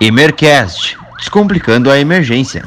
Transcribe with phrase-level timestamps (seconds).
[0.00, 2.64] Emercast Descomplicando a Emergência.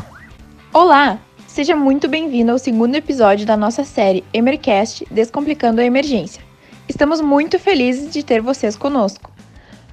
[0.74, 1.18] Olá!
[1.48, 6.44] Seja muito bem-vindo ao segundo episódio da nossa série Emercast Descomplicando a Emergência.
[6.90, 9.32] Estamos muito felizes de ter vocês conosco.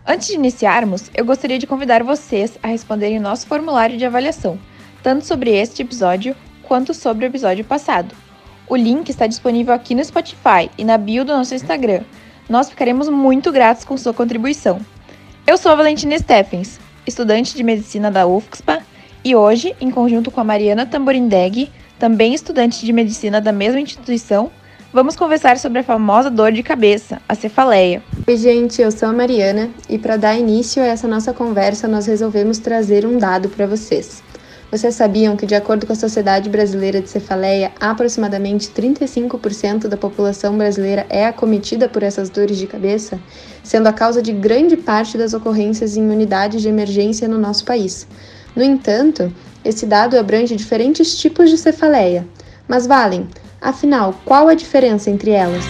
[0.04, 4.58] Antes de iniciarmos, eu gostaria de convidar vocês a responderem nosso formulário de avaliação,
[5.00, 6.34] tanto sobre este episódio
[6.64, 8.16] quanto sobre o episódio passado.
[8.66, 12.02] O link está disponível aqui no Spotify e na bio do nosso Instagram.
[12.48, 14.80] Nós ficaremos muito gratos com sua contribuição.
[15.46, 18.82] Eu sou a Valentina Steffens, estudante de medicina da UFSPA,
[19.24, 24.50] e hoje, em conjunto com a Mariana Tamborindeg, também estudante de medicina da mesma instituição,
[24.92, 28.02] vamos conversar sobre a famosa dor de cabeça, a cefaleia.
[28.26, 32.06] Oi, gente, eu sou a Mariana e para dar início a essa nossa conversa, nós
[32.06, 34.22] resolvemos trazer um dado para vocês.
[34.70, 40.58] Vocês sabiam que, de acordo com a Sociedade Brasileira de Cefaleia, aproximadamente 35% da população
[40.58, 43.18] brasileira é acometida por essas dores de cabeça,
[43.62, 48.06] sendo a causa de grande parte das ocorrências em unidades de emergência no nosso país.
[48.54, 49.32] No entanto,
[49.64, 52.28] esse dado abrange diferentes tipos de cefaleia.
[52.68, 53.26] Mas, Valen,
[53.62, 55.64] afinal, qual a diferença entre elas?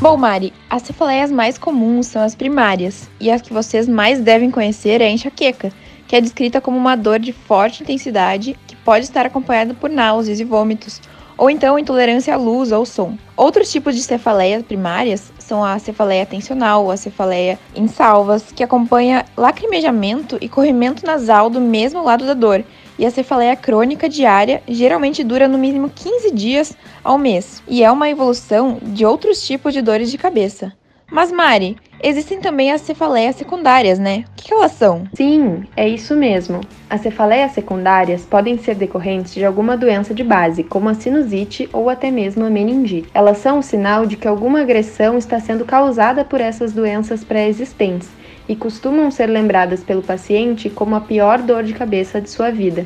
[0.00, 4.50] Bom, Mari, as cefaleias mais comuns são as primárias, e as que vocês mais devem
[4.50, 5.70] conhecer é a enxaqueca,
[6.10, 10.40] que é descrita como uma dor de forte intensidade que pode estar acompanhada por náuseas
[10.40, 11.00] e vômitos,
[11.38, 13.16] ou então intolerância à luz ou som.
[13.36, 19.24] Outros tipos de cefaleias primárias são a cefaleia tensional, a cefaleia em salvas, que acompanha
[19.36, 22.64] lacrimejamento e corrimento nasal do mesmo lado da dor,
[22.98, 27.90] e a cefaleia crônica diária geralmente dura no mínimo 15 dias ao mês, e é
[27.92, 30.72] uma evolução de outros tipos de dores de cabeça.
[31.08, 34.24] Mas Mari, existem também as cefaleias secundárias, né?
[34.30, 35.04] O que elas são?
[35.14, 36.60] Sim, é isso mesmo.
[36.88, 41.88] As cefaleias secundárias podem ser decorrentes de alguma doença de base, como a sinusite ou
[41.88, 43.08] até mesmo a meningite.
[43.14, 48.08] Elas são um sinal de que alguma agressão está sendo causada por essas doenças pré-existentes
[48.48, 52.84] e costumam ser lembradas pelo paciente como a pior dor de cabeça de sua vida.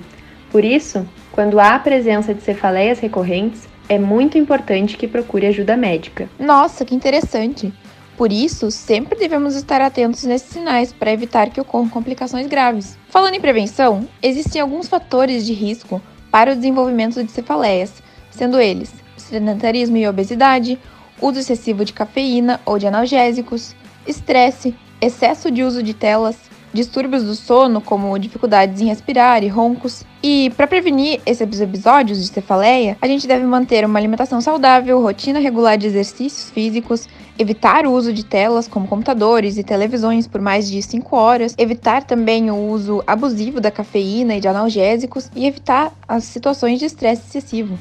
[0.53, 5.77] Por isso, quando há a presença de cefaleias recorrentes, é muito importante que procure ajuda
[5.77, 6.29] médica.
[6.39, 7.73] Nossa, que interessante!
[8.17, 12.97] Por isso, sempre devemos estar atentos nesses sinais para evitar que ocorram complicações graves.
[13.09, 19.05] Falando em prevenção, existem alguns fatores de risco para o desenvolvimento de cefaleias, sendo eles
[19.25, 20.79] sedentarismo e obesidade,
[21.21, 23.75] uso excessivo de cafeína ou de analgésicos,
[24.07, 26.37] estresse, excesso de uso de telas,
[26.73, 30.05] distúrbios do sono, como dificuldades em respirar e roncos.
[30.23, 35.39] E para prevenir esses episódios de cefaleia, a gente deve manter uma alimentação saudável, rotina
[35.39, 37.09] regular de exercícios físicos,
[37.39, 42.05] evitar o uso de telas como computadores e televisões por mais de 5 horas, evitar
[42.05, 47.23] também o uso abusivo da cafeína e de analgésicos e evitar as situações de estresse
[47.29, 47.79] excessivo.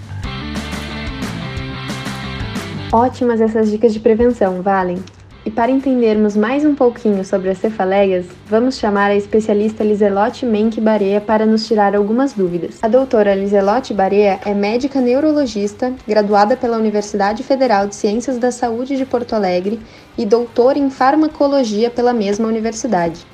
[2.91, 4.97] Ótimas essas dicas de prevenção, valem.
[5.45, 10.79] E para entendermos mais um pouquinho sobre as cefaleias, vamos chamar a especialista Liselotte Menck
[10.79, 12.79] Barea para nos tirar algumas dúvidas.
[12.81, 18.95] A doutora Liselotte Barea é médica neurologista, graduada pela Universidade Federal de Ciências da Saúde
[18.95, 19.81] de Porto Alegre
[20.17, 23.25] e doutora em farmacologia pela mesma universidade.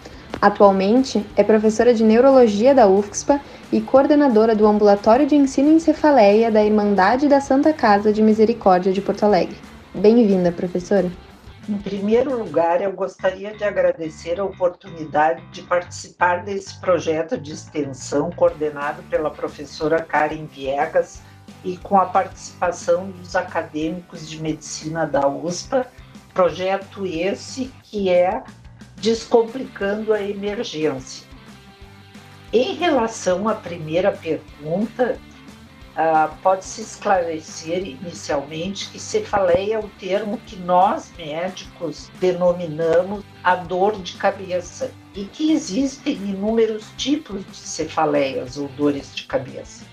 [0.42, 3.40] Atualmente, é professora de neurologia da UFSPA
[3.72, 8.92] e coordenadora do Ambulatório de Ensino em Cefaleia da Irmandade da Santa Casa de Misericórdia
[8.92, 9.58] de Porto Alegre.
[9.94, 11.28] Bem-vinda, professora!
[11.69, 18.31] Em primeiro lugar, eu gostaria de agradecer a oportunidade de participar desse projeto de extensão
[18.31, 21.22] coordenado pela professora Karen Viegas
[21.63, 25.85] e com a participação dos acadêmicos de medicina da USPA,
[26.34, 28.44] projeto esse que é
[28.96, 31.28] Descomplicando a Emergência.
[32.51, 35.19] Em relação à primeira pergunta,
[36.00, 44.02] Uh, pode-se esclarecer inicialmente que cefaleia é o termo que nós médicos denominamos a dor
[44.02, 49.84] de cabeça e que existem inúmeros tipos de cefaleias ou dores de cabeça.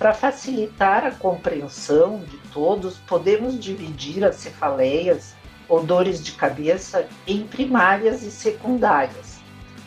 [0.00, 5.36] Para facilitar a compreensão de todos, podemos dividir as cefaleias
[5.68, 9.31] ou dores de cabeça em primárias e secundárias.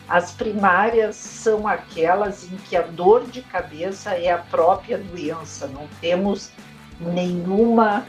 [0.08, 5.88] As primárias são aquelas em que a dor de cabeça é a própria doença, não
[6.00, 6.52] temos
[7.00, 8.06] nenhuma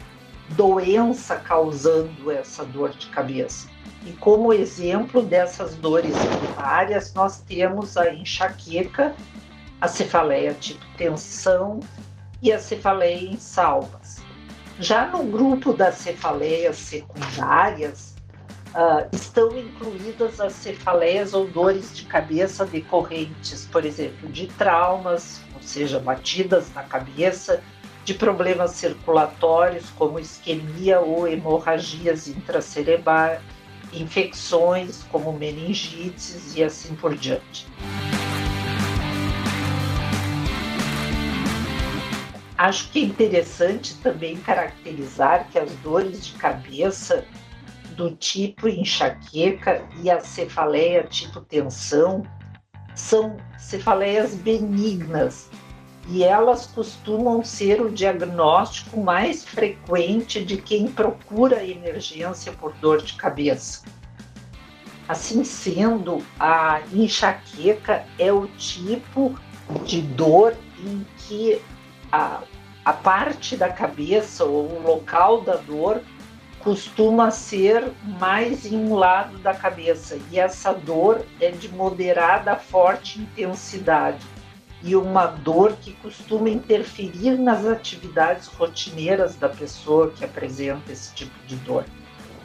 [0.50, 3.68] doença causando essa dor de cabeça.
[4.06, 9.14] E como exemplo dessas dores primárias, nós temos a enxaqueca,
[9.80, 11.80] a cefaleia tipo tensão
[12.40, 14.22] e a cefaleia em salvas.
[14.78, 18.07] Já no grupo das cefaleias secundárias,
[18.74, 25.62] Uh, estão incluídas as cefaleias ou dores de cabeça decorrentes, por exemplo, de traumas, ou
[25.62, 27.62] seja, batidas na cabeça,
[28.04, 33.40] de problemas circulatórios como isquemia ou hemorragias intracerebrais,
[33.92, 37.66] infecções como meningites e assim por diante.
[42.56, 47.24] Acho que é interessante também caracterizar que as dores de cabeça
[47.98, 52.22] do tipo enxaqueca e a cefaleia tipo tensão
[52.94, 55.50] são cefaleias benignas
[56.08, 63.14] e elas costumam ser o diagnóstico mais frequente de quem procura emergência por dor de
[63.14, 63.84] cabeça.
[65.08, 69.38] Assim sendo, a enxaqueca é o tipo
[69.84, 71.60] de dor em que
[72.12, 72.42] a,
[72.84, 76.00] a parte da cabeça ou o local da dor
[76.60, 82.56] costuma ser mais em um lado da cabeça e essa dor é de moderada a
[82.56, 84.24] forte intensidade
[84.82, 91.34] e uma dor que costuma interferir nas atividades rotineiras da pessoa que apresenta esse tipo
[91.46, 91.84] de dor.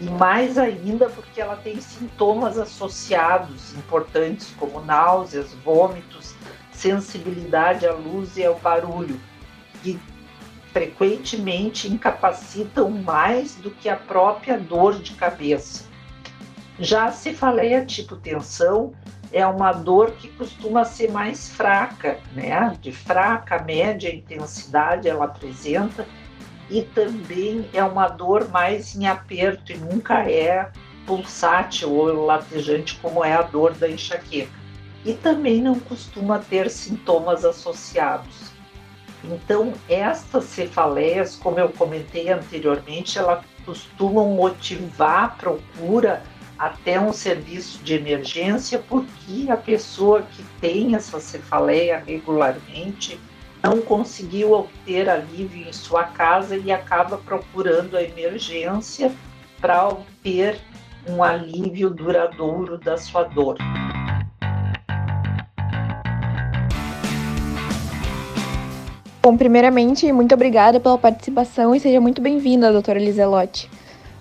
[0.02, 6.34] E mais ainda porque ela tem sintomas associados importantes como náuseas, vômitos,
[6.72, 9.20] sensibilidade à luz e ao barulho,
[9.84, 10.00] que
[10.74, 15.86] frequentemente incapacitam mais do que a própria dor de cabeça.
[16.80, 18.92] Já a cefaleia tipo tensão
[19.32, 22.76] é uma dor que costuma ser mais fraca, né?
[22.82, 26.08] De fraca, média intensidade ela apresenta
[26.70, 30.72] e também é uma dor mais em aperto e nunca é
[31.06, 34.64] pulsátil ou latejante como é a dor da enxaqueca.
[35.06, 38.53] E também não costuma ter sintomas associados.
[39.24, 46.24] Então, estas cefaleias, como eu comentei anteriormente, elas costumam motivar a procura
[46.60, 53.20] até um serviço de emergência, porque a pessoa que tem essa cefaleia regularmente
[53.64, 59.14] não conseguiu obter alívio em sua casa e acaba procurando a emergência
[59.60, 60.60] para obter
[61.08, 63.58] um alívio duradouro da sua dor.
[69.26, 73.72] Bom, primeiramente, muito obrigada pela participação e seja muito bem-vinda, doutora Lizelotti.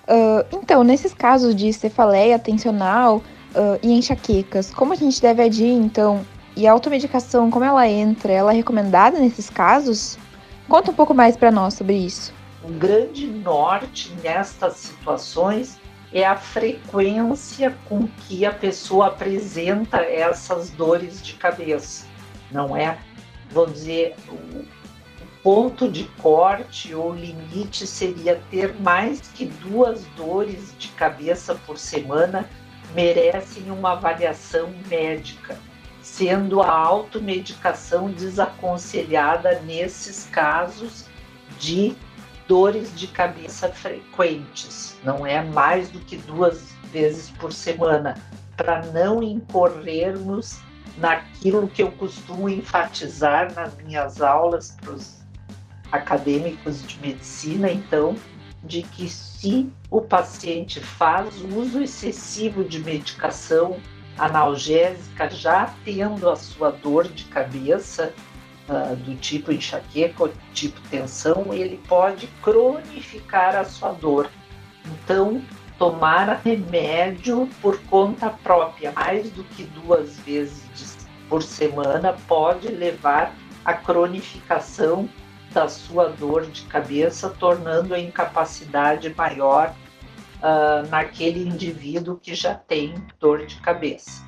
[0.05, 5.73] Uh, então, nesses casos de cefaleia tensional uh, e enxaquecas, como a gente deve agir,
[5.73, 6.25] então?
[6.55, 8.33] E a automedicação, como ela entra?
[8.33, 10.17] Ela é recomendada nesses casos?
[10.69, 12.33] Conta um pouco mais para nós sobre isso.
[12.63, 15.81] O grande norte nestas situações
[16.13, 22.07] é a frequência com que a pessoa apresenta essas dores de cabeça.
[22.53, 22.99] Não é,
[23.51, 24.15] vamos dizer,
[25.43, 32.49] ponto de corte ou limite seria ter mais que duas dores de cabeça por semana
[32.95, 35.59] merecem uma avaliação médica,
[36.01, 41.07] sendo a automedicação desaconselhada nesses casos
[41.59, 41.97] de
[42.47, 48.15] dores de cabeça frequentes, não é mais do que duas vezes por semana,
[48.57, 50.59] para não incorrermos
[50.99, 55.22] naquilo que eu costumo enfatizar nas minhas aulas para os
[55.93, 58.17] acadêmicos de medicina, então,
[58.65, 63.79] de que se o paciente faz uso excessivo de medicação
[64.17, 68.15] analgésica, já tendo a sua dor de cabeça,
[68.69, 74.31] uh, do tipo enxaqueca ou tipo tensão, ele pode cronificar a sua dor.
[74.87, 75.43] Então,
[75.79, 83.73] tomar remédio por conta própria, mais do que duas vezes por semana, pode levar à
[83.75, 85.09] cronificação
[85.53, 89.75] da sua dor de cabeça, tornando a incapacidade maior
[90.39, 94.23] uh, naquele indivíduo que já tem dor de cabeça.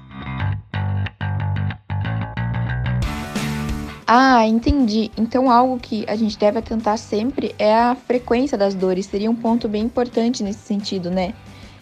[4.07, 5.11] Ah, entendi.
[5.17, 9.07] Então, algo que a gente deve atentar sempre é a frequência das dores.
[9.07, 11.35] Seria um ponto bem importante nesse sentido, né?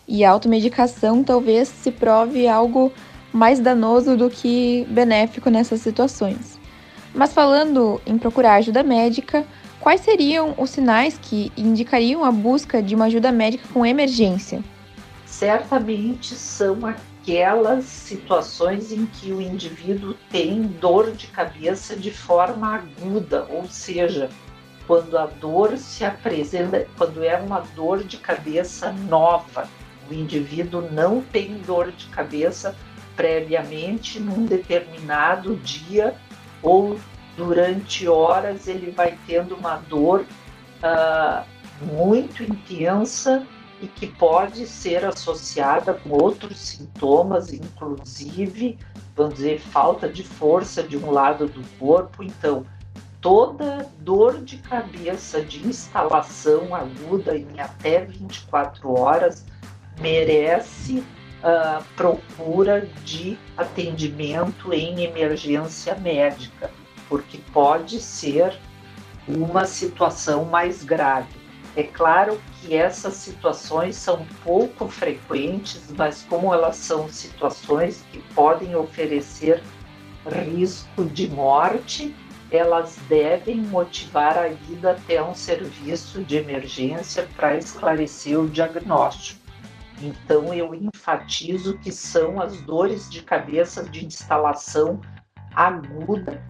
[0.07, 2.93] E a automedicação talvez se prove algo
[3.33, 6.62] mais danoso do que benéfico nessas situações.
[7.15, 9.47] Mas falando em procurar ajuda médica,
[9.81, 14.63] quais seriam os sinais que indicariam a busca de uma ajuda médica com emergência?
[15.27, 23.47] Certamente são aquelas situações em que o indivíduo tem dor de cabeça de forma aguda,
[23.51, 24.31] ou seja,
[24.87, 29.69] quando a dor se apresenta, quando é uma dor de cabeça nova,
[30.11, 32.75] o indivíduo não tem dor de cabeça
[33.15, 36.15] previamente num determinado dia
[36.63, 36.99] ou
[37.37, 40.25] durante horas ele vai tendo uma dor
[40.83, 41.45] uh,
[41.85, 43.47] muito intensa
[43.81, 48.79] e que pode ser associada com outros sintomas, inclusive,
[49.17, 52.23] vamos dizer, falta de força de um lado do corpo.
[52.23, 52.65] Então,
[53.21, 59.45] toda dor de cabeça de instalação aguda em até 24 horas
[60.01, 61.03] merece
[61.43, 66.71] uh, procura de atendimento em emergência médica,
[67.09, 68.59] porque pode ser
[69.27, 71.43] uma situação mais grave.
[71.75, 78.77] É claro que essas situações são pouco frequentes, mas como elas são situações que podem
[78.77, 79.63] oferecer
[80.27, 82.15] risco de morte,
[82.51, 89.42] elas devem motivar a ida até um serviço de emergência para esclarecer o diagnóstico.
[90.01, 95.01] Então, eu enfatizo que são as dores de cabeça de instalação
[95.55, 96.43] aguda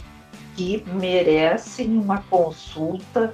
[0.55, 3.31] que merecem uma consulta,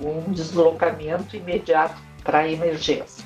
[0.00, 3.24] um deslocamento imediato para emergência.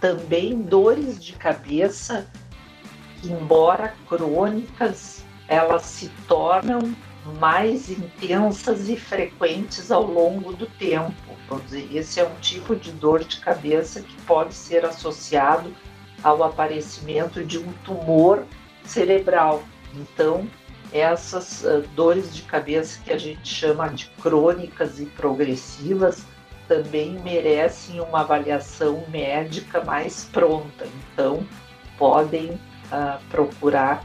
[0.00, 2.30] Também dores de cabeça,
[3.24, 6.94] embora crônicas, elas se tornam
[7.38, 11.14] mais intensas e frequentes ao longo do tempo.
[11.92, 15.74] Esse é um tipo de dor de cabeça que pode ser associado
[16.22, 18.44] ao aparecimento de um tumor
[18.84, 19.62] cerebral.
[19.94, 20.48] Então,
[20.92, 26.24] essas uh, dores de cabeça que a gente chama de crônicas e progressivas
[26.66, 30.86] também merecem uma avaliação médica mais pronta.
[31.12, 31.46] Então,
[31.96, 34.04] podem uh, procurar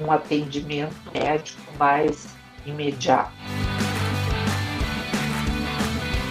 [0.00, 3.32] um atendimento médico mais imediato.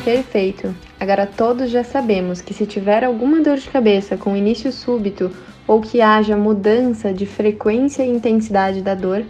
[0.04, 0.74] Perfeito.
[1.00, 5.30] Agora todos já sabemos que se tiver alguma dor de cabeça com início súbito
[5.68, 9.26] ou que haja mudança de frequência e intensidade da dor,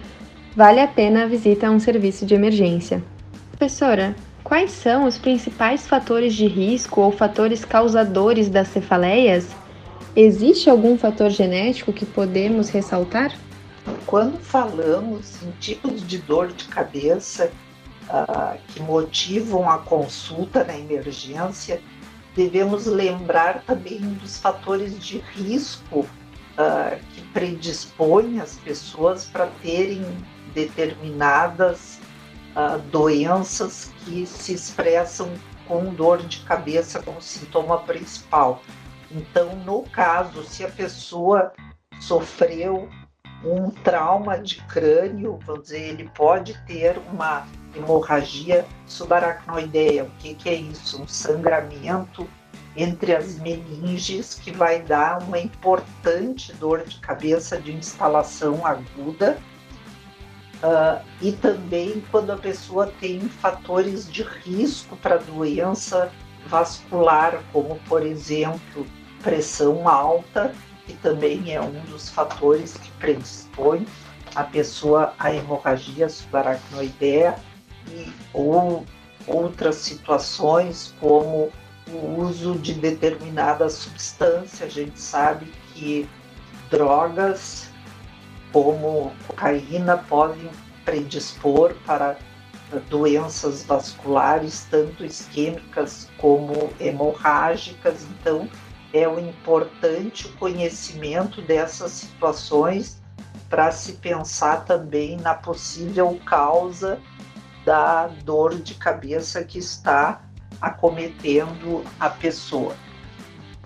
[0.55, 3.03] vale a pena a visita a um serviço de emergência.
[3.49, 9.47] Professora, quais são os principais fatores de risco ou fatores causadores das cefaleias?
[10.15, 13.33] Existe algum fator genético que podemos ressaltar?
[14.07, 17.51] Quando falamos em tipos de dor de cabeça
[18.03, 21.81] uh, que motivam a consulta na emergência,
[22.33, 30.01] devemos lembrar também dos fatores de risco uh, que predispõem as pessoas para terem
[30.53, 31.99] determinadas
[32.55, 35.29] uh, doenças que se expressam
[35.67, 38.63] com dor de cabeça como sintoma principal.
[39.11, 41.51] Então, no caso, se a pessoa
[41.99, 42.87] sofreu
[43.43, 50.05] um trauma de crânio, vamos dizer, ele pode ter uma hemorragia subaracnoideia.
[50.05, 51.01] O que, que é isso?
[51.01, 52.27] Um sangramento
[52.75, 59.37] entre as meninges que vai dar uma importante dor de cabeça de instalação aguda.
[60.57, 66.11] Uh, e também quando a pessoa tem fatores de risco para doença
[66.47, 68.87] vascular, como por exemplo
[69.21, 70.51] pressão alta
[70.87, 73.85] que também é um dos fatores que predispõe
[74.33, 77.37] a pessoa à hemorragia subaracnoidea
[77.89, 78.85] e ou
[79.27, 81.51] outras situações como
[81.89, 84.65] o uso de determinada substância.
[84.65, 86.07] A gente sabe que
[86.69, 87.69] drogas
[88.51, 90.49] como cocaína podem
[90.85, 92.17] predispor para
[92.89, 98.05] doenças vasculares, tanto isquêmicas como hemorrágicas.
[98.19, 98.49] Então,
[98.97, 103.01] é o importante o conhecimento dessas situações
[103.49, 106.99] para se pensar também na possível causa
[107.65, 110.21] da dor de cabeça que está
[110.61, 112.75] acometendo a pessoa.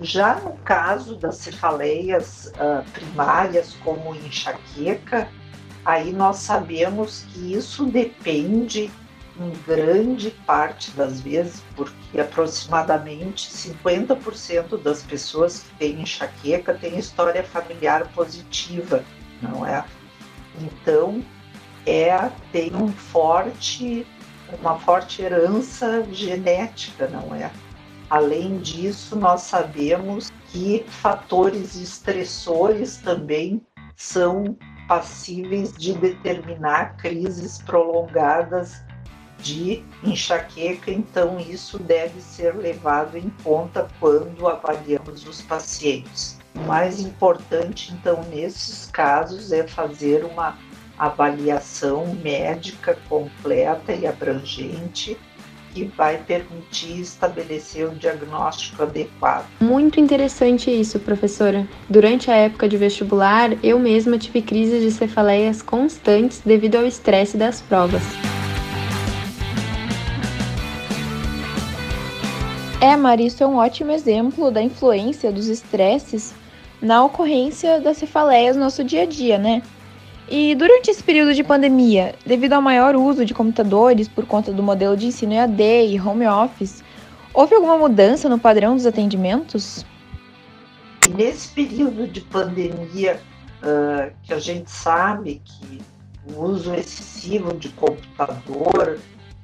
[0.01, 5.29] Já no caso das cefaleias uh, primárias, como enxaqueca,
[5.85, 8.91] aí nós sabemos que isso depende
[9.39, 17.43] em grande parte das vezes, porque aproximadamente 50% das pessoas que têm enxaqueca têm história
[17.43, 19.03] familiar positiva,
[19.41, 19.83] não é?
[20.59, 21.23] Então,
[21.85, 24.05] é tem um forte
[24.59, 27.49] uma forte herança genética, não é?
[28.09, 33.61] Além disso, nós sabemos que fatores estressores também
[33.95, 34.57] são
[34.87, 38.83] passíveis de determinar crises prolongadas
[39.41, 46.39] de enxaqueca, então isso deve ser levado em conta quando avaliamos os pacientes.
[46.55, 50.57] O mais importante, então, nesses casos é fazer uma
[50.97, 55.17] avaliação médica completa e abrangente
[55.73, 59.47] que vai permitir estabelecer o diagnóstico adequado.
[59.61, 61.67] Muito interessante isso, professora.
[61.89, 67.37] Durante a época de vestibular, eu mesma tive crises de cefaleias constantes devido ao estresse
[67.37, 68.03] das provas.
[72.81, 76.33] É, Mari, isso é um ótimo exemplo da influência dos estresses
[76.81, 79.61] na ocorrência das cefaleias no nosso dia a dia, né?
[80.27, 84.63] E durante esse período de pandemia, devido ao maior uso de computadores por conta do
[84.63, 86.83] modelo de ensino EAD e home office,
[87.35, 89.85] houve alguma mudança no padrão dos atendimentos?
[91.15, 93.21] Nesse período de pandemia,
[93.61, 95.81] uh, que a gente sabe que
[96.33, 98.97] o uso excessivo de computador,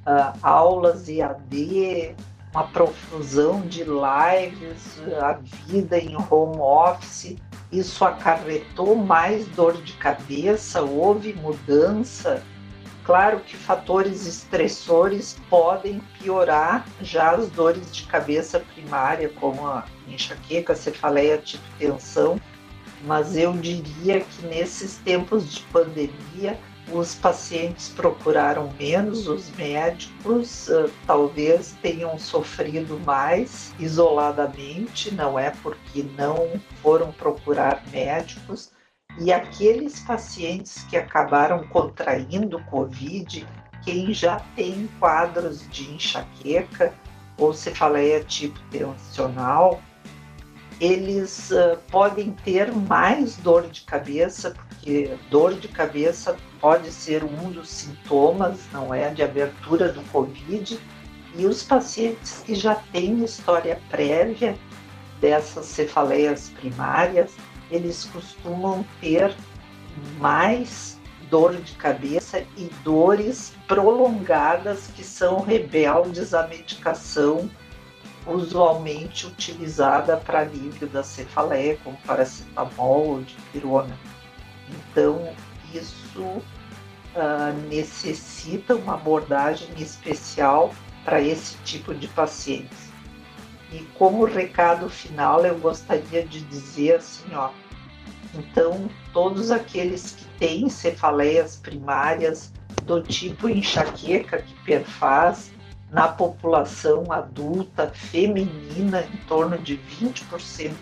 [0.07, 2.15] uh, aulas EAD,
[2.57, 5.33] uma profusão de lives, a
[5.67, 7.35] vida em home office,
[7.71, 12.41] isso acarretou mais dor de cabeça, houve mudança.
[13.05, 20.73] Claro que fatores estressores podem piorar já as dores de cabeça primária, como a enxaqueca,
[20.73, 22.41] cefaleia, tipo tensão,
[23.03, 26.59] mas eu diria que nesses tempos de pandemia
[26.91, 36.05] os pacientes procuraram menos, os médicos uh, talvez tenham sofrido mais isoladamente, não é porque
[36.17, 38.71] não foram procurar médicos,
[39.19, 43.45] e aqueles pacientes que acabaram contraindo Covid,
[43.83, 46.93] quem já tem quadros de enxaqueca
[47.37, 49.81] ou cefaleia tipo tensional,
[50.79, 57.51] eles uh, podem ter mais dor de cabeça, porque dor de cabeça pode ser um
[57.51, 60.79] dos sintomas, não é, de abertura do Covid,
[61.35, 64.57] e os pacientes que já têm história prévia
[65.19, 67.33] dessas cefaleias primárias,
[67.69, 69.35] eles costumam ter
[70.19, 70.97] mais
[71.29, 77.49] dor de cabeça e dores prolongadas que são rebeldes à medicação
[78.27, 83.97] usualmente utilizada para alívio da cefaleia, como paracetamol ou dipirona.
[84.69, 85.33] Então,
[85.77, 92.87] isso uh, necessita uma abordagem especial para esse tipo de pacientes.
[93.71, 97.49] E como recado final, eu gostaria de dizer assim, ó,
[98.33, 102.51] então todos aqueles que têm cefaleias primárias
[102.83, 105.51] do tipo enxaqueca que perfaz
[105.91, 110.73] na população adulta feminina, em torno de 20%,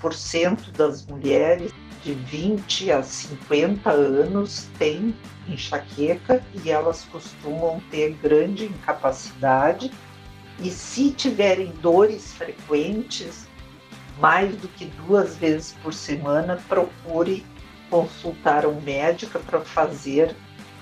[0.00, 1.72] 25% das mulheres
[2.04, 5.16] de 20 a 50 anos têm
[5.48, 9.90] enxaqueca e elas costumam ter grande incapacidade.
[10.60, 13.48] E se tiverem dores frequentes,
[14.20, 17.44] mais do que duas vezes por semana, procure
[17.88, 20.36] consultar um médico para fazer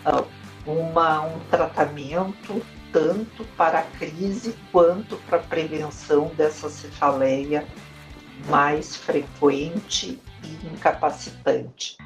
[0.05, 0.27] uh,
[0.67, 2.61] uma, um tratamento
[2.93, 7.67] tanto para a crise quanto para a prevenção dessa cefaleia
[8.49, 10.21] mais frequente
[10.73, 11.97] incapacitante.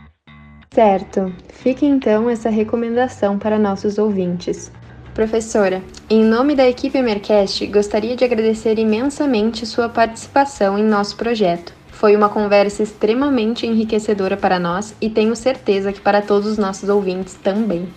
[0.72, 1.32] Certo.
[1.48, 4.70] Fica então essa recomendação para nossos ouvintes.
[5.14, 11.72] Professora, em nome da equipe Mercast, gostaria de agradecer imensamente sua participação em nosso projeto.
[11.88, 16.90] Foi uma conversa extremamente enriquecedora para nós e tenho certeza que para todos os nossos
[16.90, 17.88] ouvintes também.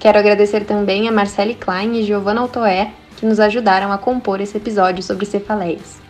[0.00, 4.56] Quero agradecer também a Marcele Klein e Giovanna Altoé, que nos ajudaram a compor esse
[4.56, 6.00] episódio sobre cefaleias.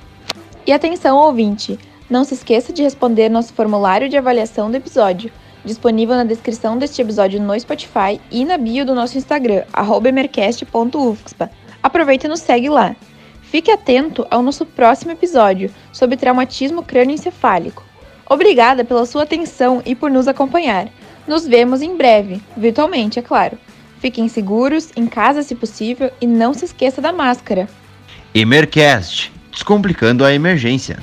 [0.65, 1.77] E atenção, ouvinte!
[2.13, 5.33] Não se esqueça de responder nosso formulário de avaliação do episódio,
[5.65, 9.63] disponível na descrição deste episódio no Spotify e na bio do nosso Instagram,
[10.05, 11.51] emercast.ufxpa.
[11.83, 12.95] Aproveita e nos segue lá.
[13.41, 17.83] Fique atento ao nosso próximo episódio sobre traumatismo crânioencefálico.
[18.29, 20.91] Obrigada pela sua atenção e por nos acompanhar.
[21.27, 23.57] Nos vemos em breve, virtualmente, é claro.
[24.01, 27.67] Fiquem seguros, em casa se possível, e não se esqueça da máscara.
[28.35, 30.99] Emercast Descomplicando a Emergência.